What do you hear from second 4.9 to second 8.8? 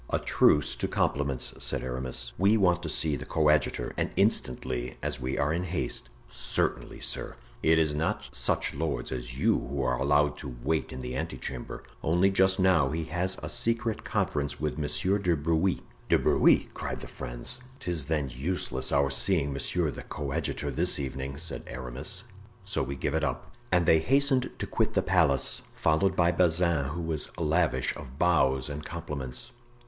as we are in haste." "Certainly, sir—it is not such